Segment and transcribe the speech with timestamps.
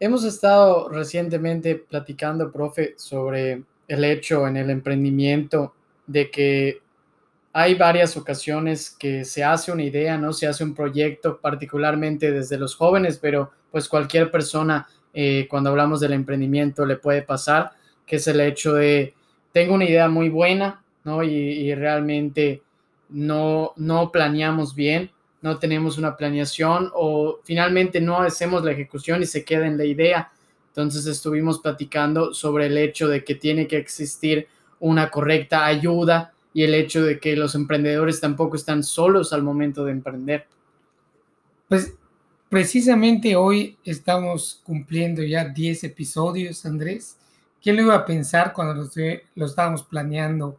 [0.00, 5.74] Hemos estado recientemente platicando, profe, sobre el hecho en el emprendimiento
[6.06, 6.80] de que
[7.52, 10.32] hay varias ocasiones que se hace una idea, ¿no?
[10.32, 16.00] Se hace un proyecto, particularmente desde los jóvenes, pero pues cualquier persona, eh, cuando hablamos
[16.00, 17.70] del emprendimiento, le puede pasar,
[18.04, 19.14] que es el hecho de,
[19.52, 21.22] tengo una idea muy buena, ¿no?
[21.22, 22.62] Y, y realmente
[23.10, 25.12] no, no planeamos bien,
[25.44, 29.84] no tenemos una planeación o finalmente no hacemos la ejecución y se queda en la
[29.84, 30.32] idea.
[30.68, 34.48] Entonces estuvimos platicando sobre el hecho de que tiene que existir
[34.80, 39.84] una correcta ayuda y el hecho de que los emprendedores tampoco están solos al momento
[39.84, 40.46] de emprender.
[41.68, 41.92] Pues
[42.48, 47.18] precisamente hoy estamos cumpliendo ya 10 episodios, Andrés.
[47.62, 48.88] ¿Quién lo iba a pensar cuando lo,
[49.34, 50.58] lo estábamos planeando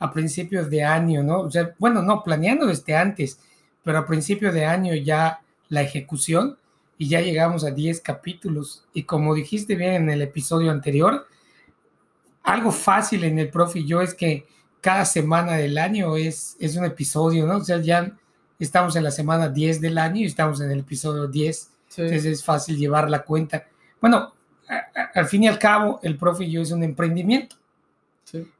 [0.00, 1.48] a principios de año, ¿no?
[1.78, 3.38] Bueno, no, planeando desde antes,
[3.84, 6.58] pero a principio de año ya la ejecución
[6.98, 8.84] y ya llegamos a 10 capítulos.
[8.92, 11.26] Y como dijiste bien en el episodio anterior,
[12.42, 14.46] algo fácil en el profe y yo es que
[14.80, 17.58] cada semana del año es, es un episodio, ¿no?
[17.58, 18.12] O sea, ya
[18.58, 21.70] estamos en la semana 10 del año y estamos en el episodio 10.
[21.96, 23.66] Entonces es fácil llevar la cuenta.
[24.00, 24.34] Bueno,
[25.14, 27.56] al fin y al cabo, el profe y yo es un emprendimiento.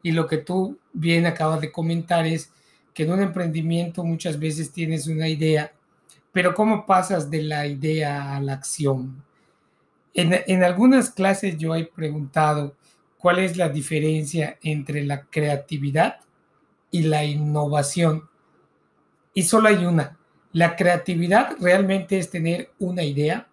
[0.03, 2.53] Y lo que tú bien acabas de comentar es
[2.95, 5.73] que en un emprendimiento muchas veces tienes una idea,
[6.33, 9.23] pero ¿cómo pasas de la idea a la acción?
[10.15, 12.77] En, en algunas clases yo he preguntado
[13.19, 16.21] cuál es la diferencia entre la creatividad
[16.91, 18.29] y la innovación.
[19.35, 20.17] Y solo hay una.
[20.53, 23.49] La creatividad realmente es tener una idea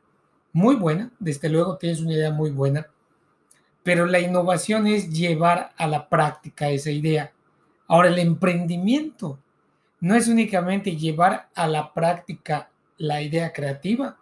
[0.54, 2.86] muy buena, desde luego tienes una idea muy buena,
[3.84, 7.32] pero la innovación es llevar a la práctica esa idea.
[7.92, 9.38] Ahora, el emprendimiento
[10.00, 14.18] no es únicamente llevar a la práctica la idea creativa,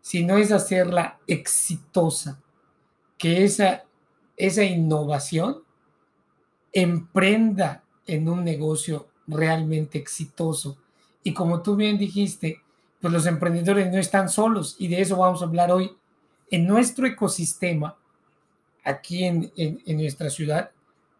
[0.00, 2.42] sino es hacerla exitosa,
[3.16, 3.84] que esa,
[4.36, 5.62] esa innovación
[6.72, 10.76] emprenda en un negocio realmente exitoso.
[11.22, 12.62] Y como tú bien dijiste,
[13.00, 15.92] pues los emprendedores no están solos y de eso vamos a hablar hoy.
[16.50, 17.96] En nuestro ecosistema,
[18.82, 20.72] aquí en, en, nuestra ciudad,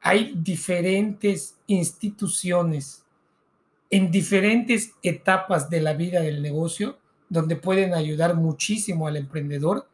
[0.07, 3.03] hay diferentes instituciones
[3.89, 6.99] en diferentes etapas de la vida del negocio
[7.31, 9.89] donde pueden ayudar muchísimo al emprendedor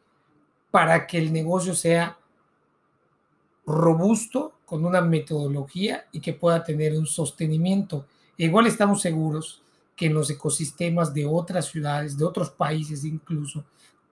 [0.72, 2.18] para que el negocio sea
[3.64, 8.04] robusto, con una metodología y que pueda tener un sostenimiento.
[8.36, 9.62] E igual estamos seguros
[9.94, 13.64] que en los ecosistemas de otras ciudades, de otros países incluso,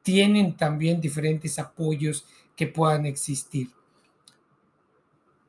[0.02, 3.68] tienen también diferentes apoyos que puedan existir.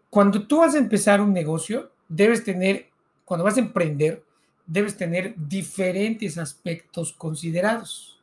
[0.10, 2.90] Cuando tú vas a empezar un negocio, debes tener,
[3.26, 4.24] cuando vas a emprender,
[4.66, 8.20] debes tener diferentes aspectos considerados.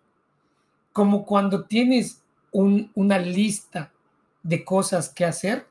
[0.92, 3.92] Como cuando tienes una lista
[4.42, 5.66] de cosas que hacer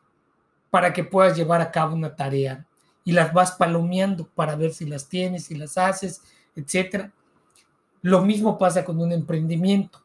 [0.70, 2.66] para que puedas llevar a cabo una tarea
[3.03, 6.22] y las vas palomeando para ver si las tienes, si las haces,
[6.56, 7.09] etc.
[8.02, 10.02] Lo mismo pasa con un emprendimiento.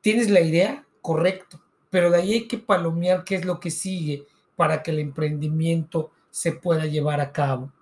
[0.00, 1.60] Tienes la idea, correcto,
[1.90, 4.26] pero de ahí hay que palomear qué es lo que sigue
[4.60, 7.72] para que el emprendimiento se pueda llevar a cabo.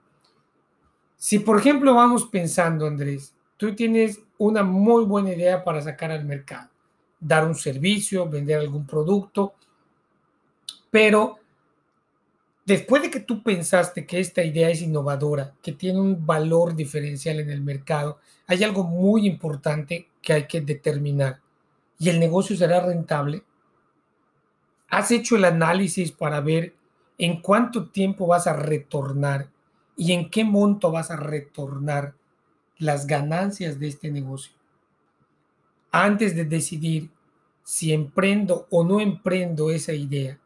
[1.16, 6.24] Si por ejemplo vamos pensando, Andrés, tú tienes una muy buena idea para sacar al
[6.24, 6.68] mercado,
[7.18, 9.54] dar un servicio, vender algún producto,
[10.88, 11.40] pero
[12.64, 17.40] después de que tú pensaste que esta idea es innovadora, que tiene un valor diferencial
[17.40, 21.40] en el mercado, hay algo muy importante que hay que determinar.
[21.98, 23.42] ¿Y el negocio será rentable?
[24.88, 26.74] ¿Has hecho el análisis para ver
[27.18, 29.50] en cuánto tiempo vas a retornar
[29.96, 32.14] y en qué monto vas a retornar
[32.78, 34.54] las ganancias de este negocio?
[35.90, 37.10] Antes de decidir
[37.62, 40.38] si emprendo o no emprendo esa idea,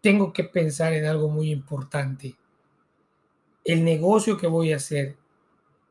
[0.00, 2.34] tengo que pensar en algo muy importante.
[3.62, 5.16] El negocio que voy a hacer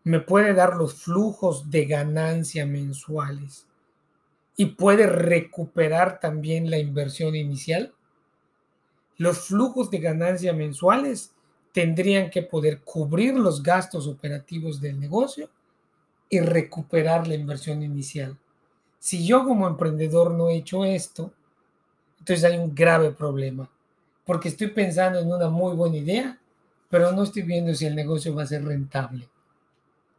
[0.04, 3.68] me puede dar los flujos de ganancia mensuales
[4.58, 7.94] y puede recuperar también la inversión inicial,
[9.18, 11.32] los flujos de ganancia mensuales
[11.72, 15.50] tendrían que poder cubrir los gastos operativos del negocio
[16.30, 18.38] y recuperar la inversión inicial.
[19.00, 21.32] Si yo como emprendedor no he hecho esto,
[22.20, 23.70] entonces hay un grave problema,
[24.26, 26.40] porque estoy pensando en una muy buena idea,
[26.90, 29.28] pero no estoy viendo si el negocio va a ser rentable.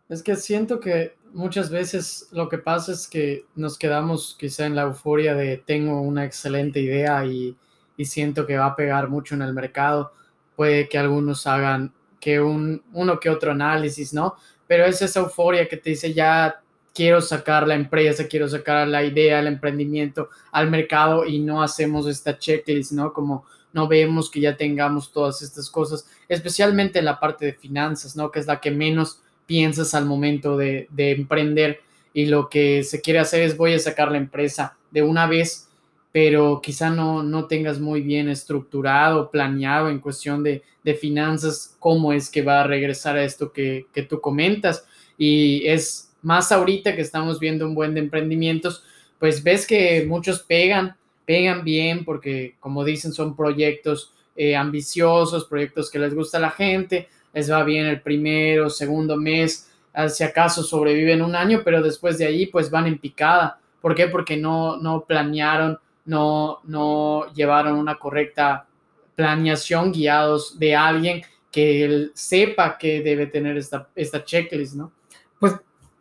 [0.08, 4.74] Es que siento que muchas veces lo que pasa es que nos quedamos quizá en
[4.74, 7.54] la euforia de tengo una excelente idea y,
[7.96, 10.12] y siento que va a pegar mucho en el mercado.
[10.56, 14.36] Puede que algunos hagan que un, uno que otro análisis, ¿no?
[14.66, 16.62] Pero es esa euforia que te dice ya
[16.94, 22.06] quiero sacar la empresa, quiero sacar la idea, el emprendimiento al mercado y no hacemos
[22.06, 23.12] esta checklist, ¿no?
[23.12, 23.44] Como
[23.74, 28.30] no vemos que ya tengamos todas estas cosas, especialmente en la parte de finanzas, ¿no?
[28.30, 31.80] Que es la que menos piensas al momento de, de emprender
[32.12, 35.68] y lo que se quiere hacer es voy a sacar la empresa de una vez,
[36.12, 42.12] pero quizá no, no tengas muy bien estructurado, planeado en cuestión de, de finanzas, cómo
[42.12, 44.86] es que va a regresar a esto que, que tú comentas.
[45.18, 48.82] Y es más ahorita que estamos viendo un buen de emprendimientos,
[49.18, 50.96] pues ves que muchos pegan,
[51.26, 56.50] pegan bien porque, como dicen, son proyectos eh, ambiciosos, proyectos que les gusta a la
[56.50, 59.70] gente, les va bien el primero, segundo mes,
[60.08, 63.60] si acaso sobreviven un año, pero después de ahí pues van en picada.
[63.82, 64.08] ¿Por qué?
[64.08, 68.66] Porque no, no planearon, no, no llevaron una correcta
[69.14, 71.22] planeación guiados de alguien
[71.52, 74.92] que él sepa que debe tener esta, esta checklist, ¿no?
[75.38, 75.56] Pues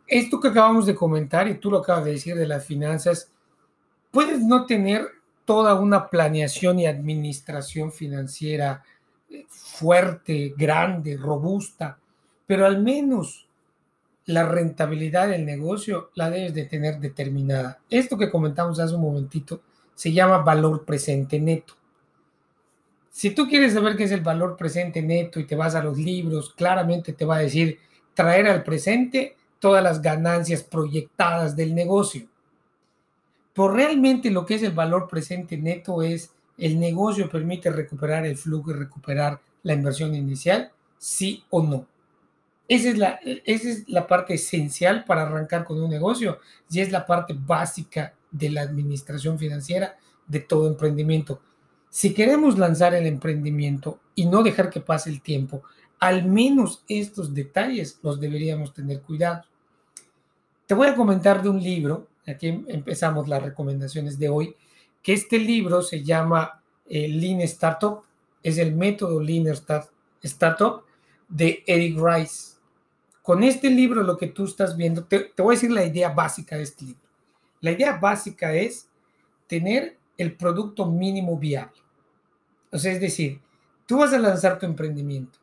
[0.06, 3.30] esto que acabamos de comentar y tú lo acabas de decir de las finanzas,
[4.10, 5.06] puedes no tener
[5.44, 8.82] toda una planeación y administración financiera
[9.48, 11.98] fuerte, grande, robusta,
[12.46, 13.46] pero al menos
[14.26, 17.78] la rentabilidad del negocio la debes de tener determinada.
[17.90, 19.60] Esto que comentamos hace un momentito
[19.94, 21.74] se llama valor presente neto.
[23.10, 25.96] Si tú quieres saber qué es el valor presente neto y te vas a los
[25.96, 27.78] libros, claramente te va a decir
[28.14, 32.26] traer al presente todas las ganancias proyectadas del negocio.
[33.54, 38.36] Por realmente lo que es el valor presente neto es el negocio permite recuperar el
[38.36, 41.86] flujo y recuperar la inversión inicial, sí o no.
[42.68, 46.90] Esa es, la, esa es la parte esencial para arrancar con un negocio y es
[46.90, 51.40] la parte básica de la administración financiera de todo emprendimiento.
[51.90, 55.62] Si queremos lanzar el emprendimiento y no dejar que pase el tiempo,
[55.98, 59.44] al menos estos detalles los deberíamos tener cuidado.
[60.66, 64.56] Te voy a comentar de un libro, aquí empezamos las recomendaciones de hoy,
[65.06, 68.02] que este libro se llama eh, Lean Startup,
[68.42, 70.82] es el método Lean Startup
[71.28, 72.56] de Eric Rice.
[73.22, 76.08] Con este libro lo que tú estás viendo, te, te voy a decir la idea
[76.08, 77.00] básica de este libro.
[77.60, 78.88] La idea básica es
[79.46, 81.80] tener el producto mínimo viable.
[82.72, 83.40] O sea, es decir,
[83.86, 85.38] tú vas a lanzar tu emprendimiento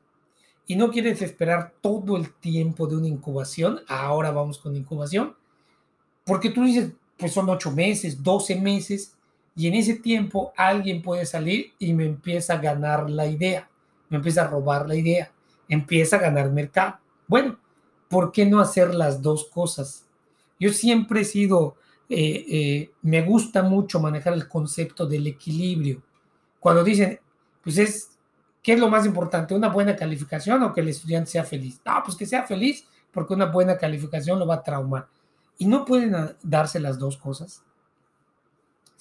[0.68, 5.38] y no quieres esperar todo el tiempo de una incubación, ahora vamos con incubación,
[6.26, 9.16] porque tú dices, pues son ocho meses, doce meses,
[9.56, 13.70] y en ese tiempo alguien puede salir y me empieza a ganar la idea,
[14.10, 15.32] me empieza a robar la idea,
[15.70, 16.98] empieza a ganar mercado.
[17.28, 17.58] Bueno,
[18.08, 20.06] ¿por qué no hacer las dos cosas?
[20.60, 21.76] Yo siempre he sido,
[22.10, 26.02] eh, eh, me gusta mucho manejar el concepto del equilibrio.
[26.60, 27.20] Cuando dicen,
[27.64, 28.14] pues es
[28.64, 29.54] ¿Qué es lo más importante?
[29.54, 31.82] ¿Una buena calificación o que el estudiante sea feliz?
[31.86, 35.08] No, pues que sea feliz porque una buena calificación lo va a traumar.
[35.58, 37.62] Y no pueden darse las dos cosas.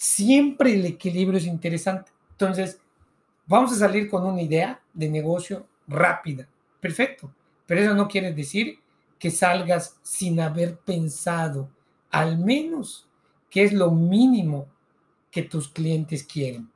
[0.02, 2.10] Siempre el equilibrio es interesante.
[2.32, 2.80] Entonces,
[3.46, 6.48] vamos a salir con una idea de negocio rápida.
[6.80, 7.32] Perfecto.
[7.66, 8.80] Pero eso no quiere decir
[9.16, 11.70] que salgas sin haber pensado
[12.10, 13.06] al menos
[13.48, 14.66] qué es lo mínimo
[15.30, 16.68] que tus clientes quieren.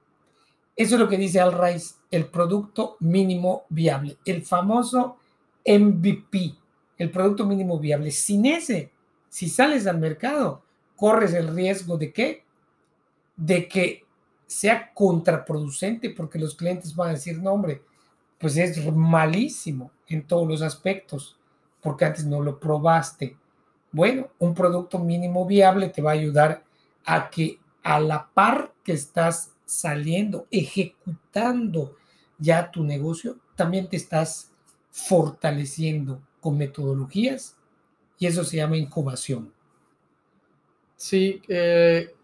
[0.76, 5.16] Eso es lo que dice Al Rice el producto mínimo viable, el famoso
[5.66, 6.54] MVP,
[6.97, 8.12] el producto mínimo viable.
[8.12, 8.92] Sin ese,
[9.28, 10.62] si sales al mercado,
[10.95, 12.45] corres el riesgo de qué?
[13.36, 14.04] De que
[14.46, 17.62] sea contraproducente porque los clientes van a decir, no,
[18.38, 21.36] pues es malísimo en todos los aspectos
[21.80, 23.36] porque antes no lo probaste.
[23.92, 26.64] Bueno, un producto mínimo viable te va a ayudar
[27.04, 31.96] a que a la par que estás saliendo, ejecutando
[32.38, 34.50] ya tu negocio, también te estás
[34.90, 37.56] fortaleciendo con metodologías
[38.18, 39.52] y eso se llama incubación.
[40.96, 42.15] Sí, eh,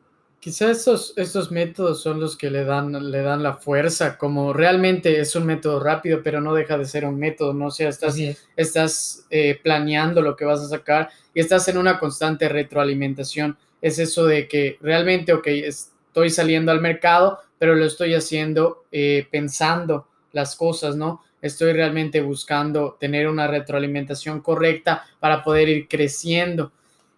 [0.43, 5.21] quizás estos, estos métodos son los que le dan, le dan la fuerza, como realmente
[5.21, 7.67] es un método rápido, pero no deja de ser un método, ¿no?
[7.67, 8.17] O sea, estás,
[8.57, 13.57] estás eh, planeando lo que vas a sacar y estás en una constante retroalimentación.
[13.81, 19.29] Es eso de que realmente, ok, estoy saliendo al mercado, pero lo estoy haciendo eh,
[19.31, 21.23] pensando las cosas, ¿no?
[21.41, 26.73] Estoy realmente buscando tener una retroalimentación correcta para poder ir creciendo.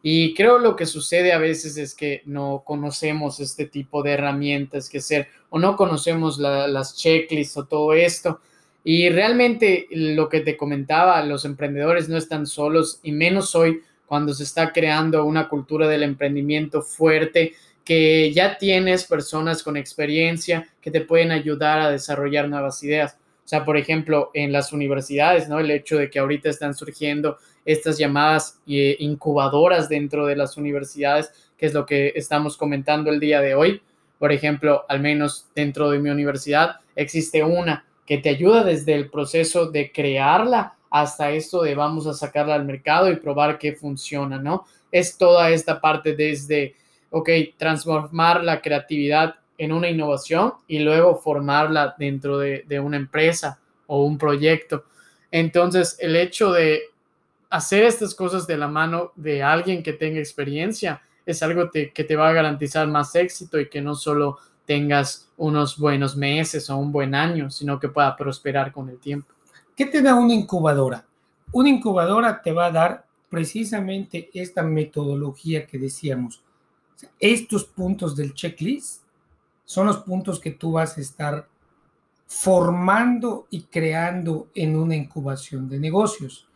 [0.06, 4.90] Y creo lo que sucede a veces es que no conocemos este tipo de herramientas
[4.90, 8.38] que hacer o no conocemos las checklists o todo esto.
[8.84, 14.34] Y realmente lo que te comentaba, los emprendedores no están solos y menos hoy cuando
[14.34, 20.90] se está creando una cultura del emprendimiento fuerte, que ya tienes personas con experiencia que
[20.90, 23.16] te pueden ayudar a desarrollar nuevas ideas.
[23.42, 25.61] O sea, por ejemplo, en las universidades, ¿no?
[25.61, 31.33] El hecho de que ahorita están surgiendo estas llamadas eh, incubadoras dentro de las universidades,
[31.56, 33.83] que es lo que estamos comentando el día de hoy.
[34.18, 39.11] Por ejemplo, al menos dentro de mi universidad existe una que te ayuda desde el
[39.11, 44.38] proceso de crearla hasta esto de vamos a sacarla al mercado y probar que funciona,
[44.38, 44.64] ¿no?
[44.92, 46.76] Es toda esta parte desde,
[47.11, 53.59] ok, transformar la creatividad en una innovación y luego formarla dentro de, de una empresa
[53.87, 54.85] o un proyecto.
[55.30, 56.93] Entonces, el hecho de
[57.54, 62.16] hacer estas cosas de la mano de alguien que tenga experiencia es algo que te
[62.16, 66.90] va a garantizar más éxito y que no solo tengas unos buenos meses o un
[66.90, 69.32] buen año, sino que pueda prosperar con el tiempo.
[69.76, 71.06] ¿Qué te da una incubadora?
[71.52, 76.42] Una incubadora te va a dar precisamente esta metodología que decíamos.
[77.20, 79.02] Estos puntos del checklist
[79.64, 81.46] son los puntos que tú vas a estar
[82.26, 86.49] formando y creando en una incubación de negocios.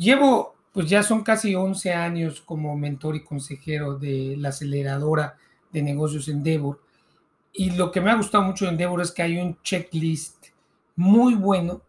[0.00, 5.36] Llevo, pues ya son casi 11 años como mentor y consejero de la aceleradora
[5.70, 6.80] de negocios Endeavor.
[7.52, 10.46] Y lo que me ha gustado mucho de Endeavor es que hay un checklist
[10.96, 11.82] muy bueno,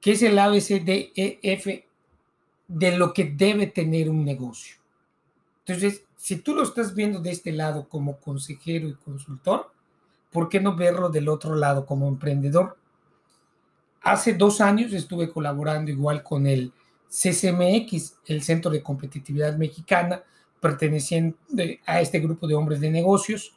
[0.00, 1.84] que es el ABCDEF
[2.66, 4.74] de lo que debe tener un negocio.
[5.64, 9.70] Entonces, si tú lo estás viendo de este lado como consejero y consultor,
[10.32, 12.76] ¿por qué no verlo del otro lado como emprendedor?
[14.02, 16.72] Hace dos años estuve colaborando igual con el
[17.08, 20.22] CCMX, el Centro de Competitividad Mexicana,
[20.60, 23.54] perteneciente a este grupo de hombres de negocios.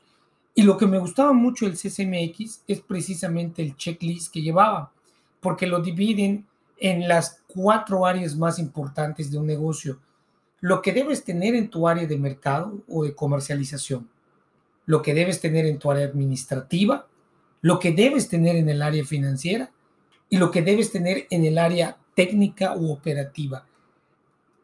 [0.53, 4.91] Y lo que me gustaba mucho del CCMX es precisamente el checklist que llevaba,
[5.39, 6.45] porque lo dividen
[6.77, 9.99] en las cuatro áreas más importantes de un negocio.
[10.61, 14.09] Lo que debes tener en tu área de mercado o de comercialización,
[14.85, 17.07] lo que debes tener en tu área administrativa,
[17.61, 19.71] lo que debes tener en el área financiera
[20.29, 23.65] y lo que debes tener en el área técnica u operativa.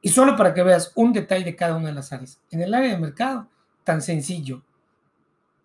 [0.01, 2.39] Y solo para que veas un detalle de cada una de las áreas.
[2.51, 3.47] En el área de mercado,
[3.83, 4.61] tan sencillo.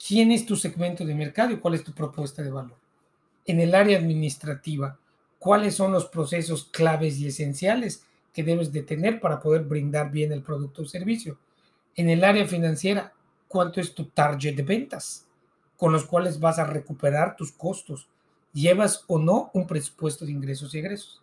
[0.07, 2.79] ¿Quién es tu segmento de mercado y cuál es tu propuesta de valor?
[3.45, 4.99] En el área administrativa,
[5.39, 10.33] ¿cuáles son los procesos claves y esenciales que debes de tener para poder brindar bien
[10.33, 11.39] el producto o servicio?
[11.97, 13.13] En el área financiera,
[13.49, 15.27] ¿cuánto es tu target de ventas
[15.77, 18.09] con los cuales vas a recuperar tus costos?
[18.53, 21.23] ¿Llevas o no un presupuesto de ingresos y egresos?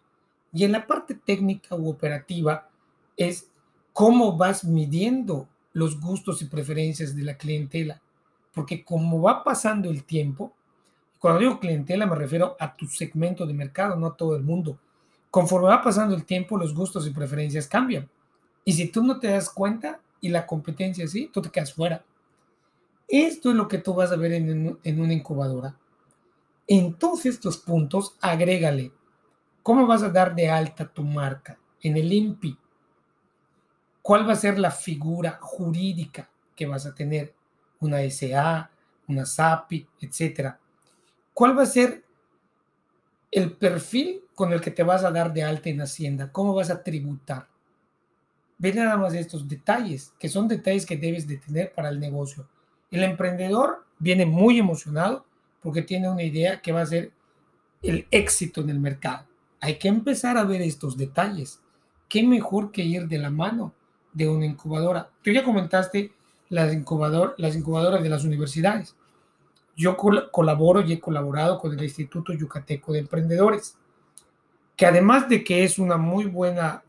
[0.54, 2.70] Y en la parte técnica u operativa,
[3.16, 3.50] es
[3.94, 8.02] cómo vas midiendo los gustos y preferencias de la clientela.
[8.54, 10.54] Porque como va pasando el tiempo,
[11.20, 14.78] cuando digo clientela me refiero a tu segmento de mercado, no a todo el mundo.
[15.30, 18.10] Conforme va pasando el tiempo, los gustos y preferencias cambian.
[18.64, 22.04] Y si tú no te das cuenta y la competencia sí, tú te quedas fuera.
[23.08, 25.76] Esto es lo que tú vas a ver en, en una incubadora.
[26.68, 28.92] En todos estos puntos, agrégale
[29.68, 32.58] cómo vas a dar de alta tu marca en el INPI,
[34.02, 37.34] ¿Cuál va a ser la figura jurídica que vas a tener?
[37.82, 38.72] Una SA,
[39.10, 40.58] una SAPI, etcétera.
[41.34, 42.06] ¿Cuál va a ser
[43.30, 46.32] el perfil con el que te vas a dar de alta en Hacienda?
[46.32, 47.50] ¿Cómo vas a tributar?
[48.58, 52.48] Ve nada más estos detalles, que son detalles que debes de tener para el negocio.
[52.90, 55.26] El emprendedor viene muy emocionado
[55.62, 57.12] porque tiene una idea que va a ser
[57.82, 59.28] el éxito en el mercado.
[59.60, 61.60] Hay que empezar a ver estos detalles.
[62.08, 63.74] ¿Qué mejor que ir de la mano
[64.18, 65.10] de una incubadora.
[65.24, 66.12] Tú ya comentaste
[66.50, 68.96] las, incubador, las incubadoras de las universidades.
[69.76, 73.78] Yo colaboro y he colaborado con el Instituto Yucateco de Emprendedores,
[74.76, 76.82] que además de que es una muy buena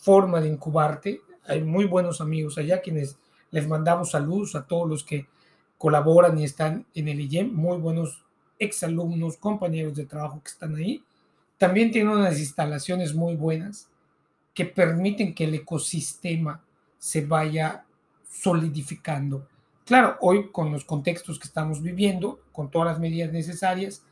[0.00, 3.16] forma de incubarte, hay muy buenos amigos allá quienes
[3.52, 5.28] les mandamos saludos a todos los que
[5.78, 8.24] colaboran y están en el IEM, muy buenos
[8.58, 11.04] exalumnos, compañeros de trabajo que están ahí.
[11.60, 13.90] También tiene unas instalaciones muy buenas
[14.54, 16.64] que permiten que el ecosistema
[16.96, 17.84] se vaya
[18.26, 19.46] solidificando.
[19.84, 24.02] Claro, hoy con los contextos que estamos viviendo, con todas las medidas necesarias,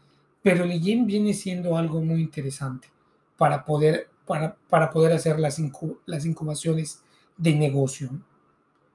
[0.42, 2.88] pero el IEM viene siendo algo muy interesante
[3.38, 5.58] para poder, para, para poder hacer las,
[6.04, 7.02] las incubaciones
[7.38, 8.10] de negocio.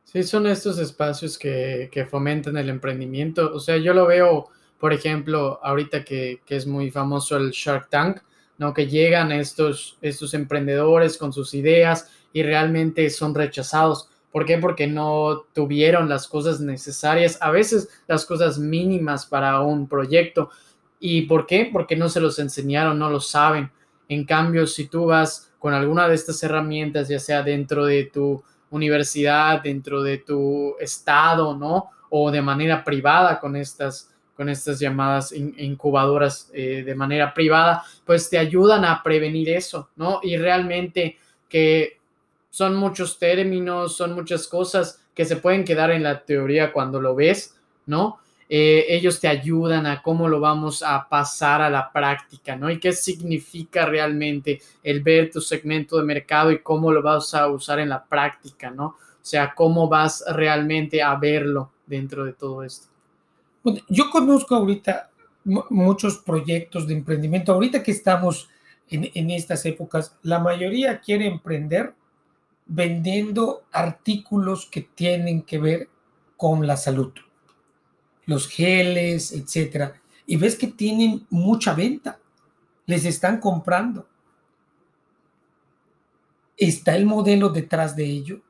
[0.04, 3.52] Sí, son estos espacios que, que, fomentan el emprendimiento.
[3.52, 7.90] O sea, yo lo veo, por ejemplo, ahorita que, que es muy famoso el Shark
[7.90, 8.22] Tank,
[8.72, 14.10] Que llegan estos, estos emprendedores con sus ideas y realmente son rechazados.
[14.32, 14.60] ¿Por qué?
[14.60, 20.50] Porque no tuvieron las cosas necesarias, a veces las cosas mínimas para un proyecto.
[21.00, 21.70] ¿Y por qué?
[21.72, 23.72] Porque no se los enseñaron, no lo saben.
[24.08, 28.44] En cambio, si tú vas con alguna de estas herramientas, ya sea dentro de tu
[28.70, 31.92] universidad, dentro de tu estado, ¿no?
[32.10, 38.30] O de manera privada con estas, con estas llamadas incubadoras eh, de manera privada, pues
[38.30, 40.20] te ayudan a prevenir eso, ¿no?
[40.24, 42.00] Y realmente que
[42.50, 47.16] son muchos términos, son muchas cosas que se pueden quedar en la teoría cuando lo
[47.16, 48.20] ves, ¿no?
[48.50, 52.70] Eh, ellos te ayudan a cómo lo vamos a pasar a la práctica, ¿no?
[52.70, 57.48] Y qué significa realmente el ver tu segmento de mercado y cómo lo vas a
[57.48, 58.86] usar en la práctica, ¿no?
[58.86, 62.93] O sea, cómo vas realmente a verlo dentro de todo esto.
[63.90, 65.10] Yo conozco ahorita
[65.44, 67.54] muchos proyectos de emprendimiento.
[67.54, 68.50] Ahorita que estamos
[68.90, 71.94] en, estas épocas, la mayoría quiere emprender
[72.66, 75.90] vendiendo artículos que tienen que ver
[76.38, 77.14] con la salud
[78.26, 82.20] los geles, etcétera, y ves que tienen mucha venta,
[82.86, 84.08] les están comprando.
[86.56, 88.42] ¿Está el modelo detrás de ello?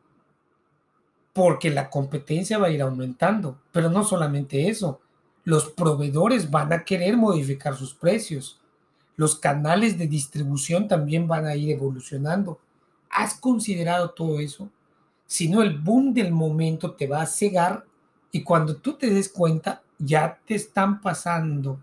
[1.32, 5.02] Porque la competencia va a ir aumentando, pero no solamente eso,
[5.44, 8.60] los proveedores van a querer modificar sus precios,
[9.16, 12.60] los canales de distribución también van a ir evolucionando.
[13.10, 14.70] ¿Has considerado todo eso?
[15.28, 17.86] Si no, el boom del momento te va a cegar
[18.32, 21.80] y cuando tú te des cuenta, ya te están pasando,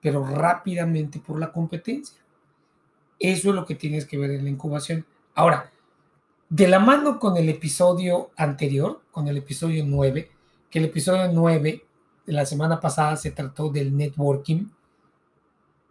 [0.00, 2.18] pero rápidamente por la competencia.
[3.18, 5.04] Eso es lo que tienes que ver en la incubación.
[5.34, 5.70] Ahora,
[6.48, 10.30] de la mano con el episodio anterior, con el episodio 9,
[10.70, 11.89] que el episodio 9 de
[12.26, 14.66] la semana pasada se trató del networking,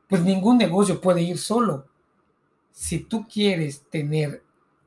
[0.07, 1.85] pues ningún negocio puede ir solo.
[2.71, 4.43] Si tú quieres tener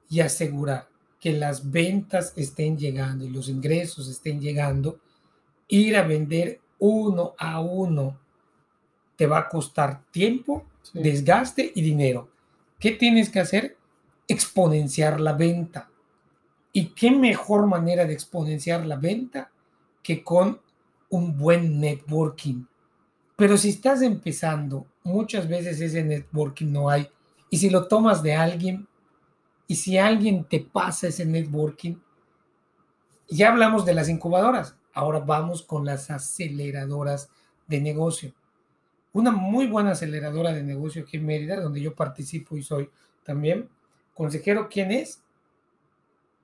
[0.08, 0.88] y asegurar
[1.20, 4.98] que las ventas estén llegando y los ingresos estén llegando,
[5.68, 8.18] ir a vender uno a uno
[9.16, 12.28] te va a costar tiempo, desgaste y dinero.
[12.80, 13.76] ¿Qué tienes que hacer?
[14.26, 15.88] Exponenciar la venta.
[16.72, 19.52] ¿Y qué mejor manera de exponenciar la venta
[20.02, 20.60] que con
[21.12, 22.64] un buen networking?
[23.36, 27.08] Pero si estás empezando, muchas veces ese networking no hay.
[27.50, 28.88] Y si lo tomas de alguien,
[29.66, 31.96] y si alguien te pasa ese networking,
[33.28, 34.76] ya hablamos de las incubadoras.
[34.92, 37.30] Ahora vamos con las aceleradoras
[37.66, 38.32] de negocio.
[39.12, 42.90] Una muy buena aceleradora de negocio aquí en Mérida, donde yo participo y soy
[43.22, 43.68] también
[44.14, 44.68] consejero.
[44.70, 45.22] ¿Quién es?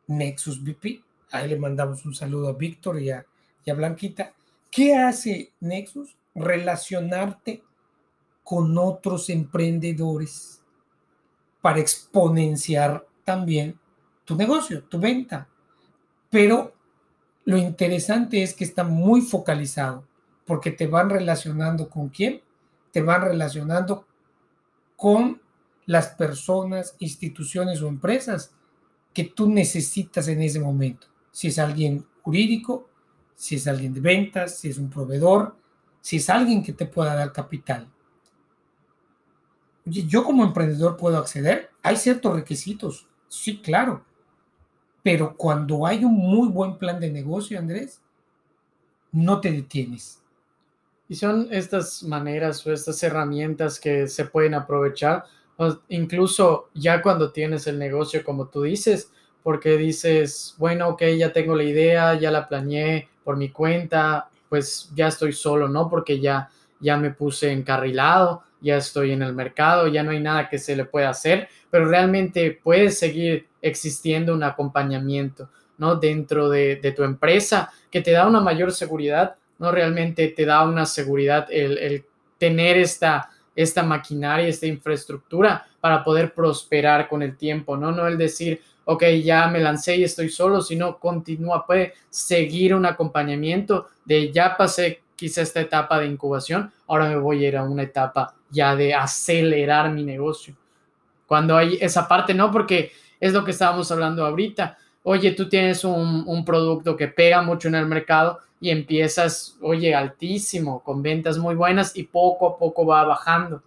[0.06, 1.02] Nexus VP.
[1.30, 3.24] Ahí le mandamos un saludo a Víctor y a,
[3.64, 4.32] y a Blanquita.
[4.70, 6.16] ¿Qué hace Nexus?
[6.34, 7.62] Relacionarte
[8.44, 10.62] con otros emprendedores
[11.60, 13.78] para exponenciar también
[14.24, 15.48] tu negocio, tu venta.
[16.30, 16.74] Pero
[17.44, 20.04] lo interesante es que está muy focalizado
[20.46, 22.40] porque te van relacionando con quién?
[22.92, 24.06] Te van relacionando
[24.96, 25.40] con
[25.86, 28.52] las personas, instituciones o empresas
[29.12, 31.06] que tú necesitas en ese momento.
[31.32, 32.88] Si es alguien jurídico,
[33.38, 35.54] si es alguien de ventas, si es un proveedor,
[36.00, 37.88] si es alguien que te pueda dar capital.
[39.84, 41.70] yo como emprendedor puedo acceder.
[41.82, 43.06] Hay ciertos requisitos.
[43.28, 44.04] Sí, claro.
[45.04, 48.02] Pero cuando hay un muy buen plan de negocio, Andrés,
[49.12, 50.20] no te detienes.
[51.08, 55.24] Y son estas maneras o estas herramientas que se pueden aprovechar,
[55.88, 59.12] incluso ya cuando tienes el negocio, como tú dices,
[59.44, 64.90] porque dices, bueno, ok, ya tengo la idea, ya la planeé por mi cuenta, pues
[64.94, 65.90] ya estoy solo, ¿no?
[65.90, 66.48] Porque ya,
[66.80, 70.74] ya me puse encarrilado, ya estoy en el mercado, ya no hay nada que se
[70.74, 75.96] le pueda hacer, pero realmente puedes seguir existiendo un acompañamiento, ¿no?
[75.96, 79.72] Dentro de, tu empresa que te da una mayor seguridad, ¿no?
[79.72, 82.06] Realmente te da una seguridad el,
[82.38, 87.90] tener esta, esta maquinaria, esta infraestructura para poder prosperar con el tiempo, ¿no?
[87.90, 92.86] No el decir, ok, ya me lancé y estoy solo, sino continúa, puede seguir un
[92.86, 97.64] acompañamiento de ya pasé quizá esta etapa de incubación, ahora me voy a ir a
[97.64, 100.54] una etapa ya de acelerar mi negocio.
[101.26, 104.78] Cuando hay esa parte, no, porque es lo que estábamos hablando ahorita.
[105.02, 110.82] Oye, tú tienes un, producto que pega mucho en el mercado y empiezas, oye, altísimo,
[110.82, 113.62] con ventas muy buenas y poco a poco va bajando.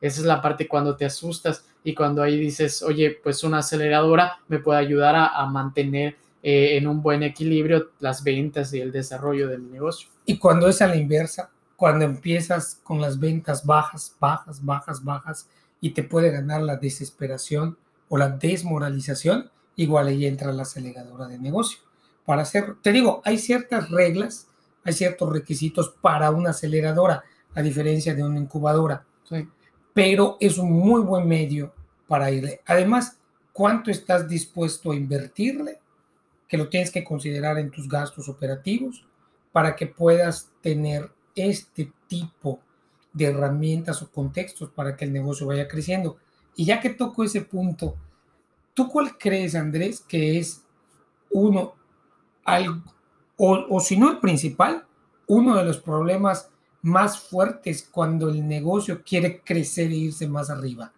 [0.00, 4.38] Esa es la parte cuando te asustas y cuando ahí dices, oye, pues una aceleradora
[4.48, 6.16] me puede ayudar a mantener
[6.48, 10.08] eh, en un buen equilibrio las ventas y el desarrollo de mi negocio.
[10.26, 15.48] Y cuando es a la inversa, cuando empiezas con las ventas bajas, bajas, bajas, bajas,
[15.80, 17.76] y te puede ganar la desesperación
[18.08, 21.78] o la desmoralización, igual ahí entra la aceleradora de negocio.
[22.24, 24.48] Para hacerlo, te digo, hay ciertas reglas,
[24.82, 27.22] hay ciertos requisitos para una aceleradora,
[27.54, 29.06] a diferencia de una incubadora,
[29.94, 31.72] pero es un muy buen medio
[32.06, 32.60] para irle.
[32.66, 33.18] Además,
[33.52, 35.80] ¿cuánto estás dispuesto a invertirle?
[36.48, 39.06] Que lo tienes que considerar en tus gastos operativos
[39.52, 42.60] para que puedas tener este tipo
[43.14, 46.18] de herramientas o contextos para que el negocio vaya creciendo.
[46.54, 47.96] Y ya que toco ese punto,
[48.76, 50.62] ¿tú cuál crees, Andrés, que es
[51.30, 51.74] uno,
[53.38, 54.84] o, o si no el principal,
[55.26, 56.50] uno de los problemas
[56.82, 60.92] más fuertes cuando el negocio quiere crecer e irse más arriba?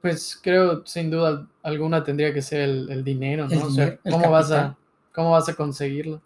[0.00, 3.66] Pues creo, sin duda alguna, tendría que ser el, dinero, ¿no?
[3.66, 4.76] o sea, ¿cómo vas, a,
[5.14, 6.20] ¿cómo vas a conseguirlo?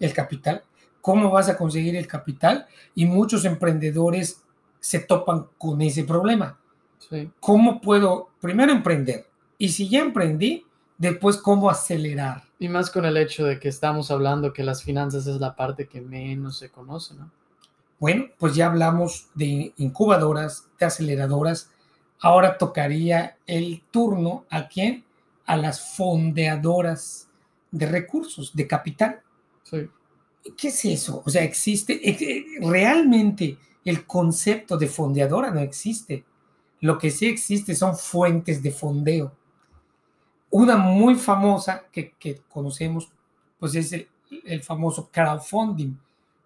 [0.00, 0.64] El capital.
[1.00, 2.66] ¿Cómo vas a conseguir el capital?
[2.96, 4.42] Y muchos emprendedores
[4.80, 6.58] se topan con ese problema.
[7.38, 9.31] ¿Cómo puedo primero emprender?
[9.62, 10.66] Y si ya emprendí,
[10.98, 12.42] después cómo acelerar.
[12.58, 15.86] Y más con el hecho de que estamos hablando que las finanzas es la parte
[15.86, 17.30] que menos se conoce, ¿no?
[18.00, 21.70] Bueno, pues ya hablamos de incubadoras, de aceleradoras.
[22.18, 25.04] Ahora tocaría el turno a quién?
[25.46, 27.28] A las fondeadoras
[27.70, 29.20] de recursos, de capital.
[29.62, 29.88] Sí.
[30.56, 31.22] ¿Qué es eso?
[31.24, 36.24] O sea, existe, eh, realmente el concepto de fondeadora no existe.
[36.80, 39.36] Lo que sí existe son fuentes de fondeo.
[40.54, 43.08] Una muy famosa que, conocemos,
[43.58, 44.06] pues es el,
[44.44, 45.96] el famoso crowdfunding,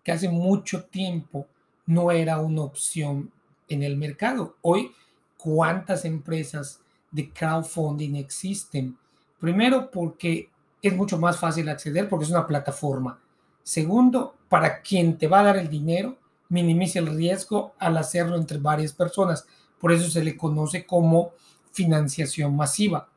[0.04, 1.48] que hace mucho tiempo
[1.86, 3.32] no era una opción
[3.68, 4.54] en el mercado.
[4.62, 4.92] Hoy,
[5.36, 6.78] ¿cuántas empresas
[7.10, 8.96] de crowdfunding existen?
[9.40, 13.18] Primero, porque es mucho más fácil acceder, porque es una plataforma.
[13.64, 16.16] Segundo, para quien te va a dar el dinero,
[16.48, 19.48] minimiza el riesgo al hacerlo entre varias personas.
[19.80, 21.32] Por eso se le conoce como
[21.72, 23.08] financiación masiva.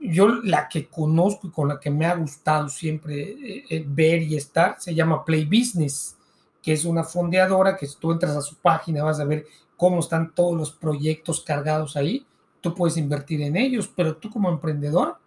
[0.00, 4.22] Yo la que conozco y con la que me ha gustado siempre eh, eh, ver
[4.22, 6.16] y estar se llama Play Business,
[6.62, 10.00] que es una fondeadora que si tú entras a su página vas a ver cómo
[10.00, 12.26] están todos los proyectos cargados ahí.
[12.60, 15.18] Tú puedes invertir en ellos, pero tú como emprendedor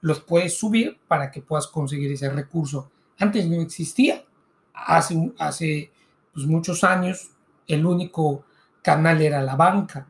[0.00, 2.90] los puedes subir para que puedas conseguir ese recurso.
[3.18, 4.24] Antes no existía.
[4.72, 5.90] Hace, hace
[6.32, 7.30] pues, muchos años
[7.66, 8.44] el único
[8.82, 10.06] canal era la banca.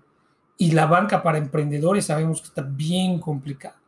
[0.59, 3.81] Y la banca para emprendedores sabemos que está bien complicada.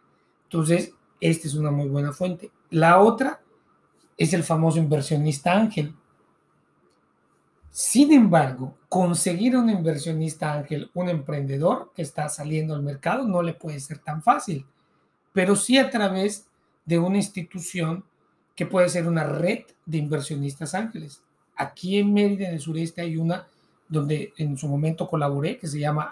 [0.49, 2.51] Entonces, esta es una muy buena fuente.
[2.71, 3.41] La otra
[4.17, 5.95] es el famoso inversionista ángel.
[7.71, 13.53] Sin embargo, conseguir un inversionista ángel, un emprendedor que está saliendo al mercado, no le
[13.53, 14.67] puede ser tan fácil,
[15.33, 16.47] pero sí a través
[16.85, 18.05] de una institución
[18.57, 21.23] que puede ser una red de inversionistas ángeles.
[21.55, 23.47] Aquí en Mérida, en el sureste, hay una
[23.87, 26.11] donde en su momento colaboré, que se llama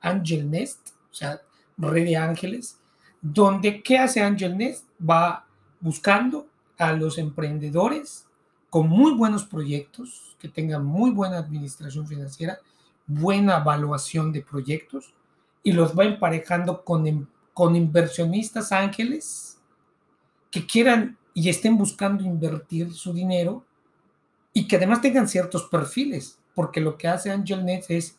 [0.00, 1.40] Angel Nest, o sea,
[1.76, 2.78] red de ángeles,
[3.22, 4.84] donde ¿qué hace Angel Nest?
[5.00, 5.46] Va
[5.80, 8.26] buscando a los emprendedores
[8.68, 12.58] con muy buenos proyectos, que tengan muy buena administración financiera,
[13.06, 15.14] buena evaluación de proyectos,
[15.62, 19.60] y los va emparejando con, con inversionistas ángeles
[20.50, 23.64] que quieran y estén buscando invertir su dinero
[24.52, 28.18] y que además tengan ciertos perfiles, porque lo que hace AngelNet es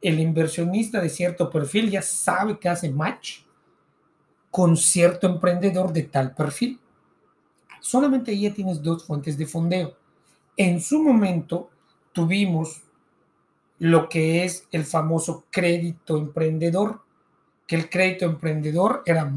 [0.00, 3.40] el inversionista de cierto perfil ya sabe que hace match
[4.50, 6.80] con cierto emprendedor de tal perfil.
[7.80, 9.96] Solamente ahí ya tienes dos fuentes de fondeo.
[10.56, 11.70] En su momento
[12.12, 12.82] tuvimos
[13.78, 17.00] lo que es el famoso crédito emprendedor,
[17.66, 19.32] que el crédito emprendedor era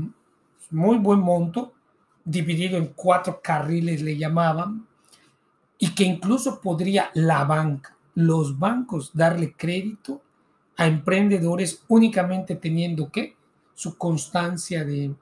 [0.72, 1.74] muy buen monto,
[2.26, 4.88] dividido en cuatro carriles le llamaban,
[5.78, 10.22] y que incluso podría la banca, los bancos, darle crédito
[10.78, 13.36] a emprendedores únicamente teniendo que
[13.84, 15.14] su constancia de,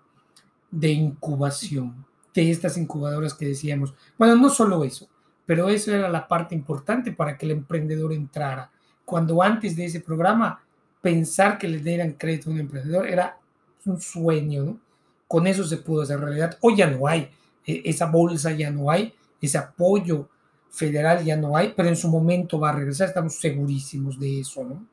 [0.69, 3.95] de incubación, de estas incubadoras que decíamos.
[4.19, 5.07] Bueno, no solo eso,
[5.47, 8.69] pero eso era la parte importante para que el emprendedor entrara.
[9.03, 10.63] Cuando antes de ese programa,
[11.01, 13.39] pensar que le dieran crédito a un emprendedor era
[13.83, 14.79] un sueño, ¿no?
[15.27, 16.59] Con eso se pudo hacer realidad.
[16.61, 17.31] Hoy ya no hay,
[17.65, 20.29] e, esa bolsa ya no hay, ese apoyo
[20.69, 24.63] federal ya no hay, pero en su momento va a regresar, estamos segurísimos de eso,
[24.63, 24.85] ¿no?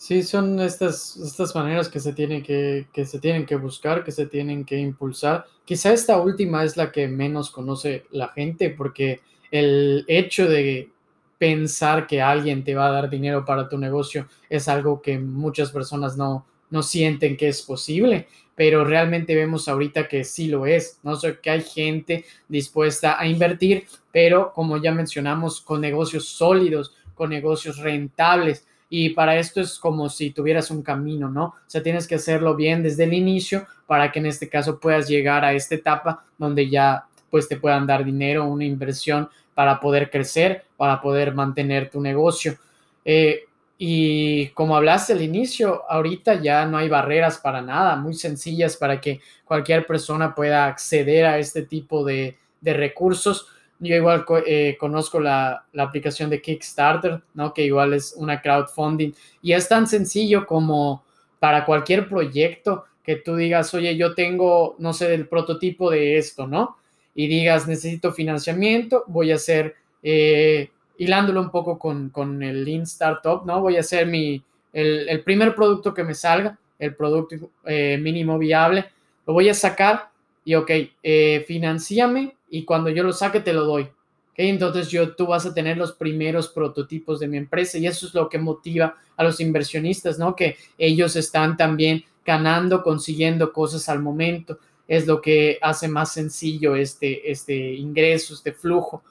[0.00, 4.12] Sí, son estas, estas maneras que se, tienen que, que se tienen que buscar, que
[4.12, 5.44] se tienen que impulsar.
[5.66, 10.88] Quizá esta última es la que menos conoce la gente, porque el hecho de
[11.36, 15.70] pensar que alguien te va a dar dinero para tu negocio es algo que muchas
[15.70, 20.98] personas no, no sienten que es posible, pero realmente vemos ahorita que sí lo es,
[21.02, 21.14] ¿no?
[21.16, 27.28] sé que hay gente dispuesta a invertir, pero como ya mencionamos, con negocios sólidos, con
[27.28, 31.44] negocios rentables, Y para esto es como si tuvieras un camino, ¿no?
[31.44, 35.08] O sea, tienes que hacerlo bien desde el inicio para que en este caso puedas
[35.08, 40.10] llegar a esta etapa donde ya pues te puedan dar dinero, una inversión para poder
[40.10, 42.58] crecer, para poder mantener tu negocio.
[43.04, 43.44] Eh,
[43.78, 49.00] y como hablaste al inicio, ahorita ya no hay barreras para nada, muy sencillas para
[49.00, 53.46] que cualquier persona pueda acceder a este tipo de, de recursos.
[53.80, 57.54] Yo igual eh, conozco la, la, aplicación de Kickstarter, ¿no?
[57.54, 59.12] que igual es una crowdfunding
[59.42, 61.02] y es tan sencillo como
[61.38, 66.46] para cualquier proyecto que tú digas, oye, yo tengo, no sé, el prototipo de esto,
[66.46, 66.76] ¿no?
[67.14, 72.82] Y digas, necesito financiamiento, voy a hacer, eh, hilándolo un poco con, con, el Lean
[72.82, 73.60] Startup, ¿no?
[73.62, 78.38] Voy a hacer mi, el, el primer producto que me salga, el producto eh, mínimo
[78.38, 78.86] viable,
[79.26, 80.10] lo voy a sacar
[80.44, 80.70] y, ok,
[81.02, 83.88] eh, financiame y cuando yo lo saque te lo doy.
[84.36, 88.14] Entonces yo, tú vas a tener los primeros prototipos de mi empresa y eso es
[88.14, 90.34] lo que motiva a los inversionistas, ¿no?
[90.34, 94.58] Que ellos están también ganando, consiguiendo cosas al momento.
[94.88, 99.02] Es lo que hace más sencillo este, este ingreso, este flujo.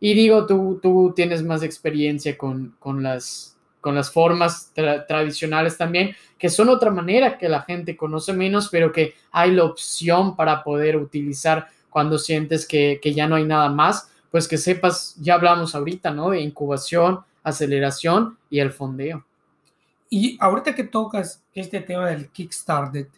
[0.00, 4.72] Y digo, tú, tú tienes más experiencia con, con las, con las formas
[5.06, 9.64] tradicionales también, que son otra manera que la gente conoce menos, pero que hay la
[9.64, 15.16] opción para poder utilizar cuando sientes que, ya no hay nada más, pues que sepas,
[15.18, 16.30] ya hablamos ahorita, ¿no?
[16.30, 19.26] De incubación, aceleración y el fondeo.
[20.08, 23.08] Y ahorita que tocas este tema del Kickstarter,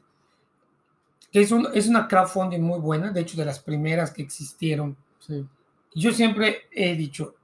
[1.30, 4.96] que es, un, es una crowdfunding muy buena, de hecho de las primeras que existieron.
[5.94, 7.34] Yo siempre he dicho,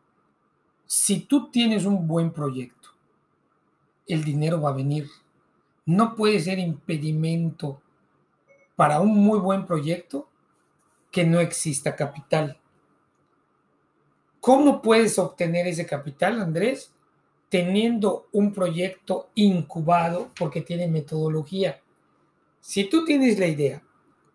[0.87, 2.89] si tú tienes un buen proyecto,
[4.07, 5.07] el dinero va a venir.
[5.85, 7.79] No puede ser impedimento
[8.75, 10.31] para un muy buen proyecto
[11.17, 12.61] que no exista capital.
[14.39, 16.93] ¿Cómo puedes obtener ese capital, Andrés?
[17.49, 21.81] Teniendo un proyecto incubado porque tiene metodología.
[22.61, 23.83] Si tú tienes la idea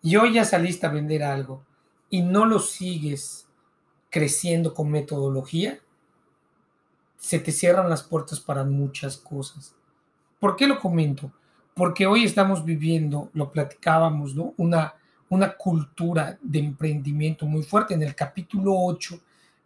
[0.02, 1.64] y hoy ya saliste a vender algo
[2.10, 3.48] y no lo sigues
[4.10, 5.78] creciendo con metodología,
[7.16, 9.76] se te cierran las puertas para muchas cosas.
[10.40, 11.32] ¿Por qué lo comento?
[11.76, 14.56] Porque hoy estamos viviendo, lo platicábamos, ¿no?
[14.58, 14.96] Una,
[15.32, 17.94] una cultura de emprendimiento muy fuerte.
[17.94, 19.18] En el capítulo 8,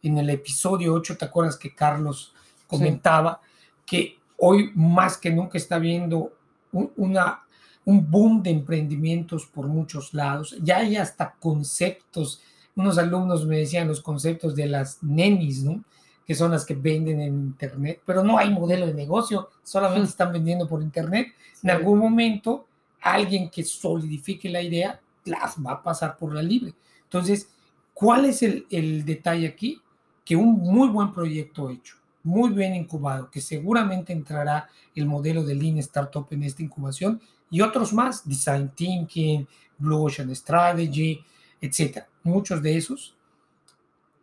[0.04, 2.34] en el episodio 8, ¿te acuerdas que Carlos
[2.68, 3.42] comentaba
[3.84, 6.34] que hoy más que nunca está viendo
[6.72, 7.42] una,
[7.84, 10.56] un boom de emprendimientos por muchos lados?
[10.62, 12.44] Ya hay hasta conceptos.
[12.76, 15.84] Unos alumnos me decían los conceptos de las nenis, ¿no?
[16.28, 20.32] que son las que venden en Internet, pero no hay modelo de negocio, solamente están
[20.32, 21.30] vendiendo por Internet.
[21.64, 22.68] En algún momento,
[23.02, 26.74] alguien que solidifique la idea las va a pasar por la libre.
[27.04, 27.50] Entonces,
[27.94, 29.82] ¿cuál es el, detalle aquí?
[30.24, 35.56] Que un muy buen proyecto hecho, muy bien incubado, que seguramente entrará el modelo de
[35.56, 41.24] Lean Startup en esta incubación y otros más, Design Thinking, Blue Ocean Strategy,
[41.62, 42.08] etcétera.
[42.24, 43.16] Muchos de esos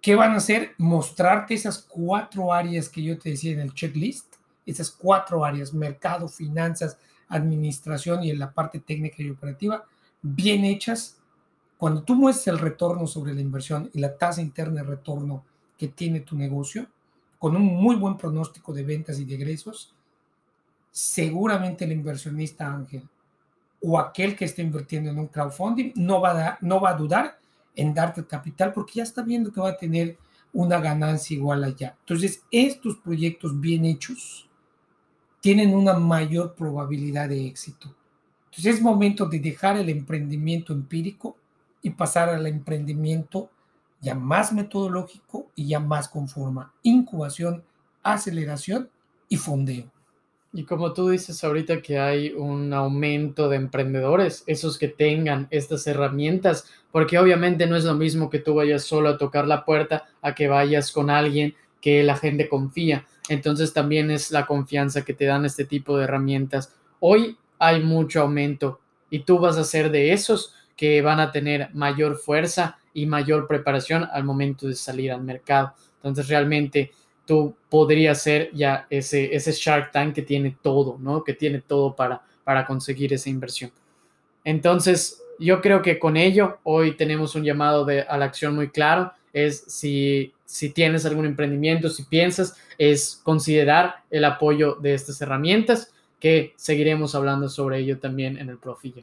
[0.03, 0.75] ¿Qué van a hacer?
[0.79, 4.35] Mostrarte esas cuatro áreas que yo te decía en el checklist,
[4.67, 9.85] esas cuatro áreas, mercado, finanzas, administración y en la parte técnica y operativa,
[10.23, 11.19] bien hechas.
[11.77, 15.45] Cuando tú muestres el retorno sobre la inversión y la tasa interna de retorno
[15.77, 16.87] que tiene tu negocio,
[17.39, 19.93] con un muy buen pronóstico de ventas y de egresos,
[20.93, 23.09] seguramente el inversionista Ángel
[23.81, 27.39] o aquel que esté invirtiendo en un crowdfunding no va a, no va a dudar
[27.75, 30.17] en darte capital porque ya está viendo que va a tener
[30.53, 31.97] una ganancia igual allá.
[32.01, 34.49] Entonces, estos proyectos bien hechos
[35.41, 37.93] tienen una mayor probabilidad de éxito.
[38.53, 41.39] Entonces, es momento de dejar el emprendimiento empírico
[41.81, 43.49] y pasar al emprendimiento
[44.03, 46.71] ya más metodológico y ya más con forma.
[46.83, 47.65] Incubación,
[48.03, 48.91] aceleración
[49.31, 49.91] y fondeo.
[50.53, 55.87] Y como tú dices ahorita que hay un aumento de emprendedores, esos que tengan estas
[55.87, 60.05] herramientas, porque obviamente no es lo mismo que tú vayas solo a tocar la puerta
[60.21, 63.07] a que vayas con alguien que la gente confía.
[63.31, 66.75] Entonces también es la confianza que te dan este tipo de herramientas.
[67.01, 71.73] Hoy hay mucho aumento y tú vas a ser de esos que van a tener
[71.75, 75.73] mayor fuerza y mayor preparación al momento de salir al mercado.
[75.99, 76.91] Entonces realmente
[77.25, 81.23] tú podrías ser ya ese, ese Shark Tank que tiene todo, ¿no?
[81.23, 83.71] Que tiene todo para, para conseguir esa inversión.
[84.43, 88.71] Entonces, yo creo que con ello hoy tenemos un llamado de, a la acción muy
[88.71, 89.13] claro.
[89.33, 95.93] Es si, si tienes algún emprendimiento, si piensas, es considerar el apoyo de estas herramientas,
[96.23, 99.03] que seguiremos hablando sobre ello también en el profillo.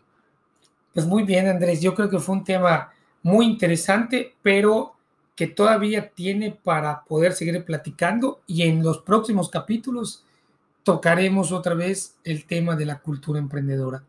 [0.94, 1.82] Pues muy bien, Andrés.
[1.82, 4.94] Yo creo que fue un tema muy interesante, pero
[5.36, 10.24] que todavía tiene para poder seguir platicando y en los próximos capítulos
[10.84, 14.02] tocaremos otra vez el tema de la cultura emprendedora.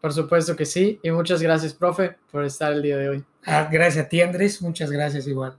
[0.00, 0.98] Por supuesto que sí.
[1.02, 3.24] Y muchas gracias, profe, por estar el día de hoy.
[3.44, 4.62] Ah, gracias a ti, Andrés.
[4.62, 5.58] Muchas gracias igual.